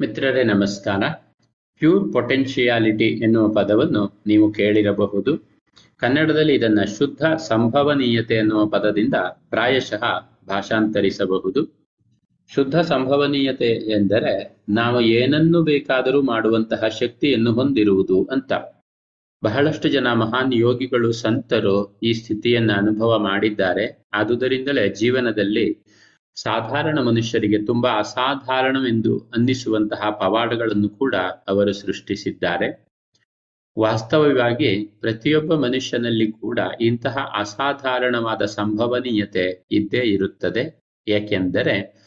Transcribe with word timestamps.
ಮಿತ್ರರೇ, 0.00 0.42
ನಮಸ್ಕಾರ. 0.42 1.02
Pure 1.78 2.12
potentiality 2.12 3.04
ಎನ್ನುವ 3.04 3.48
ಪದವನ್ನು 3.48 4.22
ನೀವು 4.26 4.52
ಕೇಳಿರಬಹುದು. 4.52 5.48
ಕನ್ನಡದಲ್ಲಿ 5.96 6.54
ಇದನ್ನ 6.54 6.80
ಶುದ್ಧ 6.98 7.24
ಸಂಭವನೀಯತೆ 7.24 8.34
ಎನ್ನುವ 8.34 8.66
ಪದದಿಂದ 8.66 9.14
ಪ್ರಾಯಶಃ 9.50 10.02
ಭಾಷಾಂತರಿಸಬಹುದು. 10.46 11.86
ಶುದ್ಧ 12.54 12.80
ಸಂಭವನೀಯತೆ 12.80 13.66
ಎಂದರೆ 13.66 14.56
ನಾವು 14.68 15.00
ಏನನ್ನು 15.00 15.62
ಬೇಕಾದರೂ 15.62 16.22
ಮಾಡುವಂತಹ 16.22 16.88
ಶಕ್ತಿಯನ್ನು 16.88 17.52
ಹೊಂದಿರುವುದು 17.52 18.24
ಅಂತ. 18.24 18.52
ಬಹಳಷ್ಟು 19.44 19.88
ಜನ 19.88 20.12
ಮಹಾನ್ 20.12 20.54
ಯೋಗಿಗಳು, 20.54 21.12
ಸಂತರು 21.12 21.98
ಈ 22.02 22.12
ಸ್ಥಿತಿಯನ್ನ 22.12 22.72
ಅನುಭವ 22.72 23.18
ಮಾಡಿದ್ದಾರೆ. 23.18 24.02
ಆದುದರಿಂದಲೇ 24.12 24.88
ಜೀವನದಲ್ಲಿ 24.88 25.78
ಸಾಧಾರಣ 26.34 26.98
ಮನುಷ್ಯರಿಗೆ 26.98 27.66
ತುಂಬಾ 27.66 27.90
ಅಸಾಧಾರಣವೆಂದು 27.98 29.18
ಅನ್ನಿಸುವಂತಹ 29.18 30.10
ಪವಾಡಗಳನ್ನು 30.10 30.88
ಕೂಡ 30.88 31.14
ಅವರು 31.48 31.72
ಸೃಷ್ಟಿಸಿದ್ದಾರೆ. 31.72 32.88
ವಾಸ್ತವವಾಗಿ 33.78 34.84
ಪ್ರತಿಯೊಬ್ಬ 34.84 35.54
ಮನುಷ್ಯನಲ್ಲಿ 35.54 36.32
ಕೂಡ 36.32 36.58
ಇಂತಹ 36.80 37.18
ಅಸಾಧಾರಣವಾದ 37.38 38.42
ಸಂಭವನೀಯತೆ 38.42 39.66
ಇದ್ದೇ 39.70 39.98
ಇರುತ್ತದೆ. 39.98 40.82
ಏಕೆಂದರೆ 41.08 42.04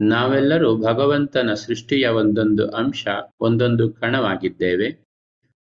ನಾವೆಲ್ಲರೂ 0.00 0.76
ಭಗವಂತನ 0.76 1.54
ಸೃಷ್ಟಿಯ 1.54 2.08
ಒಂದೊಂದು 2.08 2.70
ಅಂಶ, 2.70 3.06
ಒಂದೊಂದು 3.40 3.92
ಕಣವಾಗಿದ್ದೇವೆ. 3.92 5.06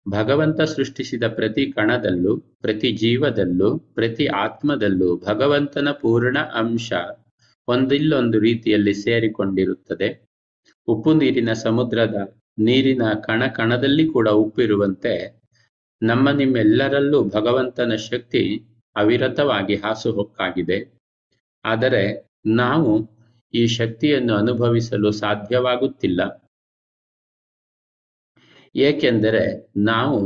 ಭಗವಂತ 0.08 0.60
ಸೃಷ್ಟಿಸಿದ 0.60 1.22
ಪ್ರತಿ 1.28 1.72
ಕಣದಲ್ಲೂ, 1.72 2.36
ಪ್ರತಿ 2.36 2.92
ಜೀವದಲ್ಲೂ, 2.92 3.78
ಪ್ರತಿ 3.78 4.26
ಆತ್ಮದಲ್ಲೂ 4.26 5.16
ಭಗವಂತನ 5.16 5.90
ಪೂರ್ಣ 5.90 6.38
ಅಂಶ 6.38 6.92
ಒಂದಿಲ್ಲೊಂದು 7.68 8.38
ರೀತಿಯಲ್ಲಿ 8.38 8.94
ಸೇರಿಕೊಂಡಿರುತ್ತದೆ. 8.94 10.08
ಉಪ್ಪು 10.88 11.12
ನೀರಿನ 11.14 11.52
ಸಮುದ್ರದ 11.52 12.16
ನೀರಿನ 12.58 13.02
ಕಣ 13.26 13.46
ಕಣದಲ್ಲಿ 13.46 14.08
ಕೂಡ 14.08 14.28
ಉಪ್ಪಿರುವಂತೆ 14.28 15.14
ನಮ್ಮ 16.02 16.30
ನಿಮ್ಮೆಲ್ಲರಲ್ಲೂ 16.30 17.24
ಭಗವಂತನ 17.24 17.92
ಶಕ್ತಿ 17.96 18.42
ಅವಿರತವಾಗಿ 18.96 19.74
ಹಾಸುಹೊಕ್ಕಾಗಿದೆ. 19.74 20.78
ಆದರೆ 21.64 22.02
ನಾವು 22.46 22.92
ಈ 23.54 23.66
ಶಕ್ತಿಯನ್ನು 23.66 24.34
ಅನುಭವಿಸಲು 24.34 25.10
ಸಾಧ್ಯವಾಗುತ್ತಿಲ್ಲ. 25.10 26.20
ಏಕೆಂದರೆ 28.74 29.72
ನಾವು 29.76 30.18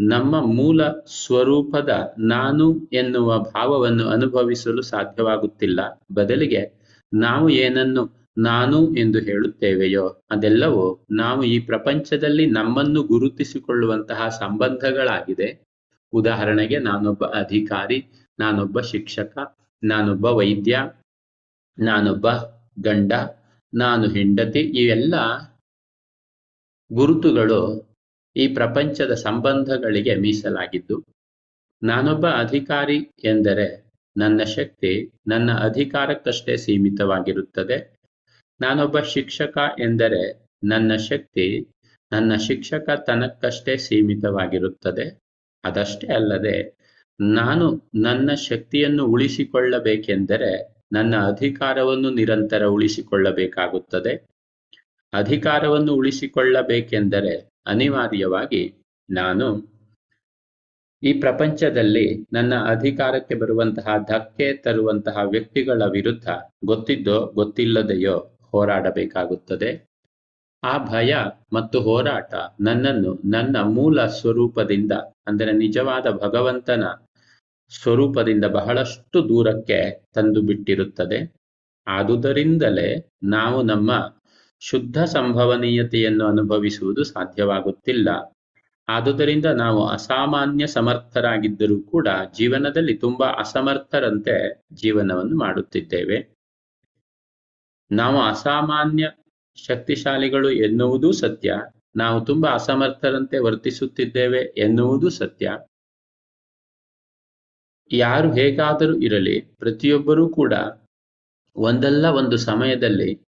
ನಮ್ಮ 0.00 0.40
ಮೂಲ 0.40 0.80
ಸ್ವರೂಪದ 1.24 2.16
ನಾನು 2.18 2.88
ಎನ್ನುವ 2.92 3.38
ಭಾವವನ್ನು 3.38 4.08
ಅನುಭವಿಸಲು 4.08 4.82
ಸಾಧ್ಯವಾಗುತ್ತಿಲ್ಲ. 4.82 5.80
ಬದಲಿಗೆ 6.12 6.75
ನಾವು 7.12 7.48
ಏನನ್ನು 7.48 8.02
ನಾನು 8.38 8.96
ಎಂದು 8.96 9.18
ಹೇಳುತ್ತೇವೆಯೋ 9.18 10.06
ಅದೆಲ್ಲವೂ 10.30 11.06
ನಾವು 11.10 11.44
ಈ 11.44 11.58
ಪ್ರಪಂಚದಲ್ಲಿ 11.60 12.46
ನಮ್ಮನ್ನು 12.46 13.02
ಗುರುತಿಸಿಕೊಳ್ಳುವಂತಹ 13.02 14.28
ಸಂಬಂಧಗಳಾಗಿದೆ. 14.28 15.48
ಉದಾಹರಣೆಗೆ 16.12 16.78
ನಾನೊಬ್ಬ 16.78 17.24
ಅಧಿಕಾರಿ, 17.24 17.98
ನಾನೊಬ್ಬ 18.38 18.80
ಶಿಕ್ಷಕ, 18.80 19.34
ನಾನೊಬ್ಬ 19.82 20.24
ವೈದ್ಯ, 20.24 20.76
ನಾನೊಬ್ಬ 21.78 22.26
ಗಂಡ, 22.80 23.12
ನಾನು 23.72 24.08
ಹೆಂಡತಿ 24.08 24.60
ಇವೆಲ್ಲ 24.60 25.14
ಗುರುತುಗಳು 26.90 27.60
ಈ 28.36 28.46
ಪ್ರಪಂಚದ 28.54 29.12
ಸಂಬಂಧಗಳಿಗೆ 29.14 30.14
ಮೀಸಲಾಗಿದ್ದು, 30.14 30.96
ನಾನೊಬ್ಬ 31.82 32.26
ಅಧಿಕಾರಿ 32.26 32.98
ಎಂದರೆ 33.24 33.85
ನನ್ನ 34.16 34.42
ಶಕ್ತಿ 34.56 34.92
ನನ್ನ 35.26 35.50
ಅಧಿಕಾರಕ್ಕಷ್ಟೇ 35.58 36.56
ಸೀಮಿತವಾಗಿರುತ್ತದೆ. 36.56 37.76
ನಾನೊಬ್ಬ 38.60 39.00
ಶಿಕ್ಷಕ 39.00 39.58
ಎಂದರೆ 39.80 40.22
ನನ್ನ 40.64 40.96
ಶಕ್ತಿ 40.96 41.46
ನನ್ನ 42.12 42.36
ಶಿಕ್ಷಕ 42.36 42.90
ತನಕ್ಕಷ್ಟೇ 43.06 43.76
ಸೀಮಿತವಾಗಿರುತ್ತದೆ. 43.76 45.06
ಅದಷ್ಟೇ 45.64 46.06
ಅಲ್ಲದೆ 46.06 46.56
ನಾನು 47.20 47.66
ನನ್ನ 47.94 48.30
ಶಕ್ತಿಯನ್ನು 48.34 49.04
ಉಳಿಸಿಕೊಳ್ಳಬೇಕೆಂದರೆ 49.06 50.50
ನನ್ನ 50.92 51.16
ಅಧಿಕಾರವನ್ನು 51.16 52.10
ನಿರಂತರ 52.10 52.64
ಉಳಿಸಿಕೊಳ್ಳಬೇಕಾಗುತ್ತದೆ. 52.66 54.12
ಅಧಿಕಾರವನ್ನು 55.12 55.92
ಉಳಿಸಿಕೊಳ್ಳಬೇಕೆಂದರೆ 55.94 57.34
ಅನಿವಾರ್ಯವಾಗಿ 57.66 58.62
ನಾನು 59.10 59.46
ಈ 61.08 61.10
ಪ್ರಪಂಚದಲ್ಲಿ 61.20 62.04
ನನ್ನ 62.32 62.54
ಅಧಿಕಾರಕ್ಕೆ 62.66 63.34
ಬರುವಂತಹ, 63.34 63.88
ಧಕ್ಕೆ 64.08 64.46
ತರುವಂತಹ 64.64 65.16
ವ್ಯಕ್ತಿಗಳ 65.24 65.82
ವಿರುದ್ಧ 65.96 66.28
ಗೊತ್ತಿದ್ದೋ 66.64 67.18
ಗೊತ್ತಿಲ್ಲದೆಯೋ 67.34 68.16
ಹೋರಾಡಬೇಕಾಗುತ್ತದೆ. 68.52 69.70
ಆ 70.62 70.74
ಭಯ 70.92 71.14
ಮತ್ತು 71.52 71.80
ಹೋರಾಟ 71.80 72.34
ನನ್ನನ್ನು 72.60 73.10
ನನ್ನ 73.24 73.56
ಮೂಲ 73.76 74.06
ಸ್ವರೂಪದಿಂದ, 74.18 74.92
ಅಂದರೆ 75.28 75.52
ನಿಜವಾದ 75.52 76.06
ಭಗವಂತನ 76.24 76.84
ಸ್ವರೂಪದಿಂದ 77.72 78.44
ಬಹಳಷ್ಟು 78.58 79.20
ದೂರಕ್ಕೆ 79.28 79.78
ತಂದು 80.14 80.40
ಬಿಟ್ಟಿರುತ್ತದೆ 80.42 81.18
ಆದುದರಿಂದಲೇ 81.86 82.88
ನಾವು 83.28 83.58
ನಮ್ಮ 83.62 83.90
ಶುದ್ಧ 84.62 84.98
ಸಂಭವನೀಯತೆಯನ್ನು 85.16 86.24
ಅನುಭವಿಸುವುದು 86.26 87.02
ಸಾಧ್ಯವಾಗುತ್ತಿಲ್ಲ. 87.04 88.08
ಆದುದರಿಂದ 88.88 89.46
ನಾವು 89.46 89.86
ಅಸಾಮಾನ್ಯ 89.86 90.66
ಸಮರ್ಥರಾಗಿದ್ದರೂ 90.66 91.82
ಕೂಡ 91.82 92.08
ಜೀವನದಲ್ಲಿ 92.32 92.98
ತುಂಬಾ 92.98 93.26
ಅಸಮರ್ಥರಂತೆ 93.26 94.64
ಜೀವನವನ್ನು 94.72 95.38
ಮಾಡುತ್ತಿದ್ದೇವೆ. 95.38 96.34
ನಾವು 97.90 98.20
ಅಸಾಮಾನ್ಯ 98.20 99.12
ಶಕ್ತಿಶಾಲಿಗಳು 99.56 100.50
ಎನ್ನುವುದೂ 100.50 101.12
ಸತ್ಯ. 101.12 101.54
ನಾವು 101.96 102.24
ತುಂಬಾ 102.24 102.50
ಅಸಮರ್ಥರಂತೆ 102.50 103.38
ವರ್ತಿಸುತ್ತಿದ್ದೇವೆ 103.38 104.38
ಎನ್ನುವುದೂ 104.38 105.08
ಸತ್ಯ. 105.08 105.58
ಯಾರು 107.92 108.34
ಹೇಗಾದರೂ 108.34 108.96
ಇರಲಿ, 108.96 109.40
ಪ್ರತಿಯೊಬ್ಬರೂ 109.40 110.28
ಕೂಡ 110.28 110.54
ಒಂದಲ್ಲ 111.56 112.06
ಒಂದು 112.06 112.36
ಸಮಯದಲ್ಲಿ 112.36 113.25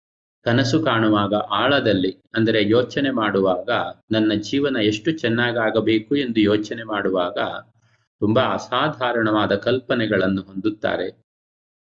ಕನಸು 0.47 0.79
ಕಾಣುವಾಗ, 0.81 1.34
ಆಳದಲ್ಲಿ, 1.34 2.12
ಅಂದರೆ 2.34 2.69
ಯೋಚನೆ 2.69 3.11
ಮಾಡುವಾಗ, 3.11 3.71
ನನ್ನ 4.11 4.33
ಜೀವನ 4.41 4.77
ಎಷ್ಟು 4.83 5.11
ಚೆನ್ನಾಗಾಗಬೇಕು 5.11 6.17
ಎಂದು 6.17 6.41
ಯೋಚನೆ 6.41 6.83
ಮಾಡುವಾಗ 6.83 7.39
ತುಂಬಾ 8.21 8.43
ಅಸಾಧಾರಣವಾದ 8.43 9.55
ಕಲ್ಪನೆಗಳನ್ನು 9.56 10.43
ಹೊಂದುತ್ತಾರೆ. 10.43 11.09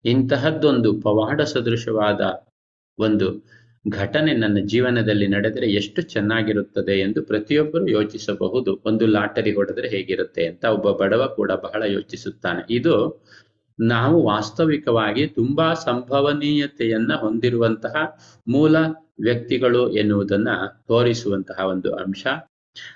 ಇಂತಹದ್ದೊಂದು 0.05 1.01
ಪವಾಡ 1.01 1.41
ಸದೃಶವಾದ 1.41 2.21
ಒಂದು 2.99 3.29
ಘಟನೆ 3.89 4.33
ನನ್ನ 4.33 4.59
ಜೀವನದಲ್ಲಿ 4.67 5.27
ನಡೆದರೆ 5.27 5.67
ಎಷ್ಟು 5.73 6.03
ಚೆನ್ನಾಗಿರುತ್ತದೆ 6.03 7.01
ಎಂದು 7.01 7.23
ಪ್ರತಿಯೊಬ್ಬರು 7.23 7.87
ಯೋಚಿಸಬಹುದು. 7.89 8.81
ಒಂದು 8.85 9.07
ಲಾಟರಿ 9.07 9.55
ಹೊಡೆದ್ರೆ 9.55 9.89
ಹೇಗಿರುತ್ತೆ 9.89 10.47
ಅಂತ 10.47 10.65
ಒಬ್ಬ 10.65 10.91
ಬಡವ 10.93 11.33
ಕೂಡ 11.37 11.53
ಬಹಳ 11.53 11.83
ಯೋಚಿಸುತ್ತಾನೆ. 11.87 12.63
ಇದು 12.71 12.95
ನಾವು 13.81 14.25
ವಾಸ್ತವಿಕವಾಗಿ 14.25 15.27
ತುಂಬಾ 15.27 15.75
ಸಂಭವನೀಯತೆಯನ್ನ 15.75 17.15
ಹೊಂದಿರುವಂತಹ 17.15 18.21
ಮೂಲ 18.49 18.77
ವ್ಯಕ್ತಿಗಳು 19.21 19.91
ಎನ್ನುವುದನ್ನ 19.91 20.49
ತೋರಿಸುವಂತಹ 20.89 21.67
ಒಂದು 21.67 21.95
ಅಂಶ. 21.95 22.27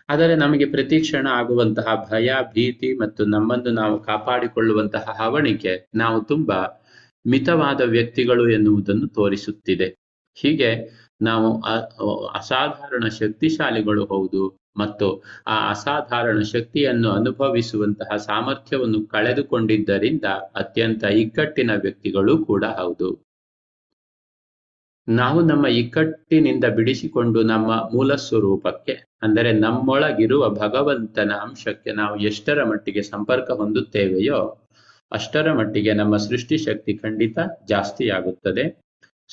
ಆದರೆ 0.09 0.37
ನಮಗೆ 0.37 0.65
ಪ್ರತಿಕ್ಷಣ 0.65 1.27
ಆಗುವಂತಹ 1.27 2.09
ಭಯ, 2.13 2.35
ಭೀತಿ 2.55 2.99
ಮತ್ತು 2.99 3.25
ನಮ್ಮನ್ನು 3.25 3.71
ನಾವು 3.71 4.03
ಕಾಪಾಡಿಕೊಳ್ಳುವಂತಹ 4.03 5.17
ಹವಣಿಕೆ 5.19 5.87
ನಾವು 5.95 6.25
ತುಂಬಾ 6.25 6.83
ಮಿತವಾದ 7.27 7.81
ವ್ಯಕ್ತಿಗಳು 7.81 8.49
ಎನ್ನುವುದನ್ನು 8.49 9.09
ತೋರಿಸುತ್ತಿದೆ. 9.09 9.97
ಹೀಗೆ 10.35 10.71
ನಾವು 11.23 11.61
ಅಸಾಧಾರಣ 12.29 13.09
ಶಕ್ತಿಶಾಲಿಗಳು 13.09 14.05
ಹೌದು. 14.05 14.62
ಮತ್ತು 14.77 15.07
ಆ 15.47 15.57
ಅಸಾಧಾರಣ 15.71 16.39
ಶಕ್ತಿಯನ್ನು 16.53 17.11
ಅನುಭವಿಸುವಂತಹ 17.11 18.17
ಸಾಮರ್ಥ್ಯವನ್ನು 18.29 19.01
ಕಳೆದುಕೊಂಡಿದ್ದರಿಂದ 19.07 20.27
ಅತ್ಯಂತ 20.55 21.05
ಇಕ್ಕಟ್ಟಿನ 21.23 21.71
ವ್ಯಕ್ತಿಗಳು 21.85 22.35
ಕೂಡ 22.45 22.65
ಹೌದು. 22.81 23.11
ನಾವು 25.09 25.39
ನಮ್ಮ 25.41 25.67
ಇಕ್ಕಟ್ಟಿನಿಂದ 25.81 26.67
ಬಿಡಿಸಿಕೊಂಡು 26.77 27.39
ನಮ್ಮ 27.43 27.71
ಮೂಲ 27.95 28.15
ಸ್ವರೂಪಕ್ಕೆ, 28.27 28.95
ಅಂದರೆ 29.23 29.51
ನಮ್ಮೊಳಗಿರುವ 29.65 30.43
ಭಗವಂತನ 30.55 31.33
ಅಂಶಕ್ಕೆ 31.47 31.93
ನಾವು 31.93 32.17
ಎಷ್ಟರ 32.31 32.59
ಮಟ್ಟಿಗೆ 32.65 33.03
ಸಂಪರ್ಕ 33.03 33.51
ಹೊಂದುತ್ತೇವೆಯೋ 33.51 34.39
ಅಷ್ಟರ 35.13 35.49
ಮಟ್ಟಿಗೆ 35.53 35.93
ನಮ್ಮ 35.93 36.15
ಸೃಷ್ಟಿ 36.27 36.57
ಶಕ್ತಿ 36.59 36.93
ಖಂಡಿತ 36.99 37.39
ಜಾಸ್ತಿಯಾಗುತ್ತದೆ. 37.69 38.65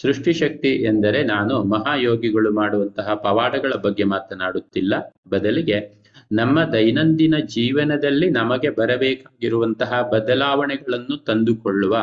ಸೃಷ್ಟಿಶಕ್ತಿ 0.01 0.84
ಎಂದರೆ 0.84 1.24
ನಾನು 1.24 1.63
ಮಹಾಯೋಗಿಗಳು 1.63 2.51
ಮಾಡುವಂತಹ 2.51 3.13
ಪವಾಡಗಳ 3.13 3.74
ಬಗ್ಗೆ 3.74 4.04
ಮಾತನಾಡುತ್ತಿಲ್ಲ. 4.04 4.94
ಬದಲಿಗೆ 5.30 6.00
ನಮ್ಮ 6.31 6.63
ದೈನಂದಿನ 6.63 7.36
ಜೀವನದಲ್ಲಿ 7.46 8.30
ನಮಗೆ 8.30 8.69
ಬರಬೇಕಾಗಿರುವಂತಹ 8.69 10.01
ಬದಲಾವಣೆಗಳನ್ನು 10.01 11.18
ತಂದುಕೊಳ್ಳುವ 11.18 11.98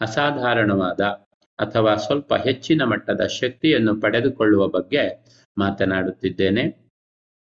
ಅಸಾಧಾರಣವಾದ 0.00 1.00
ಅಥವಾ 1.58 1.94
ಸ್ವಲ್ಪ 1.94 2.34
ಹೆಚ್ಚಿನ 2.34 2.82
ಮಟ್ಟದ 2.82 3.26
ಶಕ್ತಿಯನ್ನು 3.26 4.00
ಪಡೆದುಕೊಳ್ಳುವ 4.00 4.68
ಬಗ್ಗೆ 4.68 5.24
ಮಾತನಾಡುತ್ತಿದ್ದೇನೆ. 5.58 6.64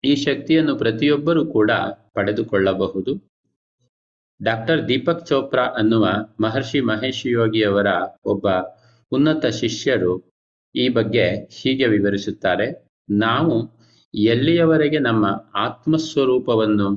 ಈ 0.05 0.17
ಶಕ್ತಿಯನ್ನು 0.17 0.77
ಪ್ರತಿಯೊಬ್ಬರೂ 0.77 1.47
ಕೂಡ 1.47 1.71
ಪಡೆದುಕೊಳ್ಳಬಹುದು. 2.15 3.13
ಡಾಕ್ಟರ್ 4.43 4.89
ದೀಪಕ್ 4.89 5.27
ಚೋಪ್ರಾ 5.27 5.63
ಅನ್ನುವ 5.63 6.09
ಮಹರ್ಷಿ 6.41 6.81
ಮಹೇಶ್ 6.81 7.27
ಯೋಗಿಯವರ 7.27 7.87
ಒಬ್ಬ 8.25 8.49
ಉನ್ನತ 9.15 9.47
ಶಿಷ್ಯರು 9.61 10.13
ಈ 10.75 10.85
ಬಗ್ಗೆ 10.89 11.27
ಹೀಗೆ 11.57 11.87
ವಿವರಿಸುತ್ತಾರೆ. 11.87 12.67
ನಾವು 13.11 13.55
ಎಲ್ಲಿಯವರೆಗೆ 14.15 14.99
ನಮ್ಮ 14.99 15.25
ಆತ್ಮಸ್ವರೂಪವನ್ನು, 15.57 16.89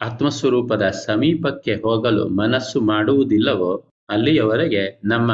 ಆತ್ಮಸ್ವರೂಪದ 0.00 0.84
ಸಮೀಪಕ್ಕೆ 1.06 1.74
ಹೋಗಲು 1.74 2.24
ಮನಸ್ಸು 2.42 2.78
ಮಾಡುವುದಿಲ್ಲವೋ, 2.80 3.72
ಅಲ್ಲಿಯವರೆಗೆ 4.08 4.82
ನಮ್ಮ 5.04 5.30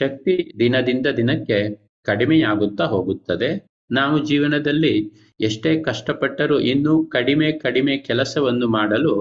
ಶಕ್ತಿ 0.00 0.34
ದಿನದಿಂದ 0.58 1.06
ದಿನಕ್ಕೆ 1.16 1.58
ಕಡಿಮೆಯಾಗುತ್ತಾ 2.06 2.84
ಹೋಗುತ್ತದೆ. 2.84 3.50
ನಾವು 3.90 4.16
ಜೀವನದಲ್ಲಿ 4.26 4.94
ಎಷ್ಟೇ 5.40 5.70
ಕಷ್ಟಪಟ್ಟರೂ 5.82 6.56
ಇನ್ನೂ 6.72 6.94
ಕಡಿಮೆ 7.06 7.48
ಕಡಿಮೆ 7.58 7.94
ಕೆಲಸವನ್ನು 8.08 8.66
ಮಾಡಲು 8.68 9.14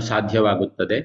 ಸಾಧ್ಯವಾಗುತ್ತದೆ. 0.00 0.98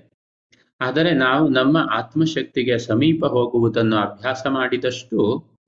ಆದರೆ 0.82 1.12
ನಾವು 1.18 1.50
ನಮ್ಮ 1.50 1.78
ಆತ್ಮಶಕ್ತಿಗೆ 1.92 2.78
ಸಮೀಪ 2.80 3.26
ಹೋಗುವುದನ್ನು 3.26 3.98
ಅಭ್ಯಾಸ 3.98 4.42
ಮಾಡಿದಷ್ಟು 4.48 5.20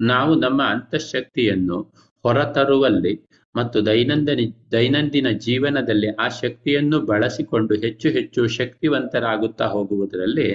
ನಾವು 0.01 0.35
ನಮ್ಮ 0.35 0.61
ಅಂತಃಶಕ್ತಿಯನ್ನು 0.63 1.77
ಹೊರತರುವಲ್ಲಿ 2.25 3.13
ಮತ್ತು 3.55 3.85
ದೈನಂದಿನ 3.85 4.41
ದೈನಂದಿನ 4.71 5.27
ಜೀವನದಲ್ಲಿ 5.37 6.09
ಆ 6.15 6.27
ಶಕ್ತಿಯನ್ನು 6.41 6.99
ಬಳಸಿಕೊಂಡು 7.01 7.75
ಹೆಚ್ಚು 7.75 8.09
ಹೆಚ್ಚು 8.09 8.41
ಶಕ್ತಿವಂತರಾಗುತ್ತಾ 8.47 9.65
ಹೋಗುವುದರಲ್ಲಿ 9.65 10.49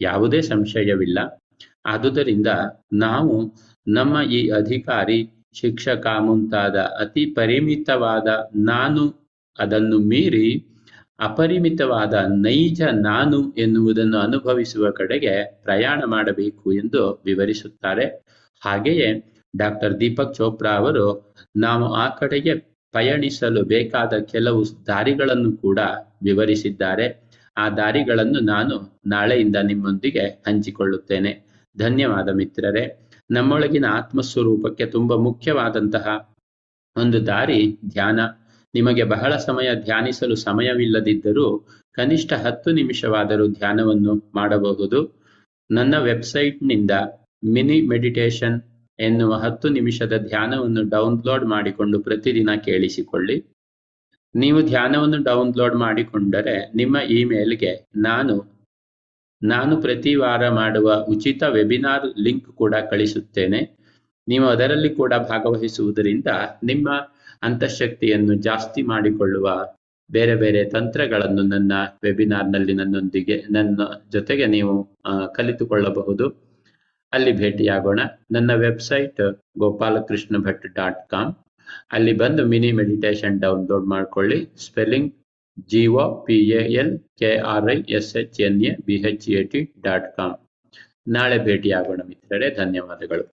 ಯಾವುದೇ 0.00 0.40
ಸಂಶಯವಿಲ್ಲ. 0.42 1.18
ಆದುದರಿಂದ 1.86 2.50
ನಾವು 2.92 3.34
ನಮ್ಮ 3.86 4.22
ಈ 4.30 4.40
ಅಧಿಕಾರಿ, 4.50 5.18
ಶಿಕ್ಷಕ 5.54 6.06
ಮುಂತಾದ 6.20 6.76
ಅತಿ 7.00 7.24
ಪರಿಮಿತವಾದ 7.34 8.28
ನಾನು 8.66 9.02
ಅದನ್ನು 9.58 9.98
ಮೀರಿ 10.08 10.48
ಅಪರಿಮಿತವಾದ 11.18 12.14
ನೈಜ 12.28 12.82
ನಾನು 12.82 13.52
ಎನ್ನುವುದನ್ನು 13.52 14.18
ಅನುಭವಿಸುವ 14.18 14.90
ಕಡೆಗೆ 14.90 15.60
ಪ್ರಯಾಣ 15.62 16.02
ಮಾಡಬೇಕು 16.06 16.72
ಎಂದು 16.72 17.22
ವಿವರಿಸುತ್ತಾರೆ. 17.24 18.24
ಹಾಗೆಯೇ 18.64 19.34
ಡಾಕ್ಟರ್ 19.56 20.00
ದೀಪಕ್ 20.00 20.34
ಚೋಪ್ರಾ 20.34 20.70
ಅವರು, 20.70 21.34
ನಾವು 21.56 21.92
ಆ 21.92 22.08
ಕಡೆಗೆ 22.08 22.54
ಪಯಣಿಸಲು 22.92 23.64
ಬೇಕಾದ 23.64 24.12
ಕೆಲವು 24.12 24.86
ದಾರಿಗಳನ್ನು 24.86 25.56
ಕೂಡ 25.56 25.78
ವಿವರಿಸಿದ್ದಾರೆ. 26.22 27.30
ಆ 27.56 27.68
ದಾರಿಗಳನ್ನು 27.68 28.40
ನಾನು 28.40 29.00
ನಾಳೆಯಿಂದ 29.06 29.56
ನಿಮ್ಮೊಂದಿಗೆ 29.56 30.20
ಹಂಚಿಕೊಳ್ಳುತ್ತೇನೆ. 30.20 31.44
ಧನ್ಯವಾದ 31.78 32.28
ಮಿತ್ರರೇ. 32.28 33.08
ನಮ್ಮೊಳಗಿನ 33.30 33.84
ಆತ್ಮಸ್ವರೂಪಕ್ಕೆ 33.84 34.86
ತುಂಬಾ 34.86 35.16
ಮುಖ್ಯವಾದಂತಹ 35.16 36.36
ಒಂದು 36.96 37.26
ದಾರಿ 37.26 37.78
ಧ್ಯಾನ. 37.88 38.20
ನಿಮಗೆ 38.74 39.04
ಬಹಳ 39.04 39.36
ಸಮಯ 39.36 39.68
ಧ್ಯಾನಿಸಲು 39.84 40.34
ಸಮಯವಿಲ್ಲದಿದ್ದರೂ 40.34 41.46
ಕನಿಷ್ಠ 41.92 42.32
ಹತ್ತು 42.32 42.70
ನಿಮಿಷವಾದರೂ 42.72 43.48
ಧ್ಯಾನವನ್ನು 43.48 44.14
ಮಾಡಬಹುದು. 44.34 45.00
ನನ್ನ 45.70 45.94
ವೆಬ್ಸೈಟ್ನಿಂದ 45.98 46.90
ಮಿನಿ 47.44 47.80
ಮೆಡಿಟೇಷನ್ 47.88 48.56
ಎನ್ನುವ 48.98 49.34
ಹತ್ತು 49.34 49.68
ನಿಮಿಷದ 49.68 50.14
ಧ್ಯಾನವನ್ನು 50.28 50.82
ಡೌನ್ಲೋಡ್ 50.88 51.44
ಮಾಡಿಕೊಂಡು 51.44 52.00
ಪ್ರತಿದಿನ 52.00 52.50
ಕೇಳಿಸಿಕೊಳ್ಳಿ. 52.64 53.36
ನೀವು 54.34 54.60
ಧ್ಯಾನವನ್ನು 54.62 55.18
ಡೌನ್ಲೋಡ್ 55.22 55.74
ಮಾಡಿಕೊಂಡರೆ 55.74 56.56
ನಿಮ್ಮ 56.74 56.96
ಇಮೇಲ್ಗೆ 56.96 57.72
ನಾನು 57.96 58.34
ನಾನು 59.42 59.74
ಪ್ರತಿ 59.82 60.14
ವಾರ 60.14 60.48
ಮಾಡುವ 60.48 60.92
ಉಚಿತ 61.08 61.42
ವೆಬಿನಾರ್ 61.42 62.06
ಲಿಂಕ್ 62.18 62.46
ಕೂಡ 62.46 62.74
ಕಳಿಸುತ್ತೇನೆ. 62.90 63.60
ನೀವು 64.28 64.46
ಅದರಲ್ಲಿ 64.46 64.90
ಕೂಡ 64.94 65.12
ಭಾಗವಹಿಸುವುದರಿಂದ 65.14 66.30
ನಿಮ್ಮ 66.64 66.88
ಅಂತಃಶಕ್ತಿಯನ್ನು 67.42 68.34
ಜಾಸ್ತಿ 68.48 68.82
ಮಾಡಿಕೊಳ್ಳುವ 68.82 69.48
ಬೇರೆ 70.10 70.34
ಬೇರೆ 70.34 70.64
ತಂತ್ರಗಳನ್ನು 70.70 71.42
ನನ್ನ 71.42 71.72
ವೆಬಿನಾರ್ನಲ್ಲಿ 72.04 72.74
ನನ್ನೊಂದಿಗೆ, 72.74 73.36
ನನ್ನ 73.50 73.80
ಜೊತೆಗೆ 74.12 74.46
ನೀವು 74.46 74.74
ಕಲಿತುಕೊಳ್ಳಬಹುದು. 75.36 76.26
ಅಲ್ಲಿ 77.12 77.32
ಭೇಟಿಯಾಗೋಣ. 77.32 78.00
ನನ್ನ 78.32 78.50
website 78.54 79.20
Gopalakrishna 79.58 80.36
Bhat 80.46 80.66
dot 80.74 81.02
com. 81.10 81.32
ಅಲ್ಲಿ 81.92 82.12
ಬಂದು 82.12 82.46
ಮಿನಿ 82.46 82.72
ಮೆಡಿಟೇಷನ್ 82.72 83.40
ಡೌನ್ಲೋಡ್ 83.40 83.86
ಮಾಡ್ಕೊಳ್ಳಿ. 83.86 84.38
Spelling 84.66 85.10
G 85.70 85.86
O 85.86 86.04
P 86.24 86.38
A 86.50 86.62
L 86.80 86.98
K 87.20 87.30
R 87.52 87.66
I 87.74 87.78
S 87.98 88.16
H 88.16 88.40
N 88.40 88.58
A 88.64 88.72
B 88.86 88.96
H 89.10 89.28
A 89.30 89.42
T 89.52 89.60
dot 89.86 90.08
com. 90.16 90.36
ನಾಳೆ 91.08 91.38
ಭೇಟಿಯಾಗೋಣ 91.44 92.00
ಮಿತ್ರರೇ. 92.10 92.50
ಧನ್ಯವಾದಗಳು. 92.60 93.24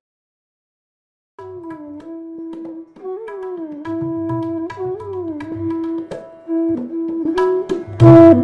Good. 8.02 8.41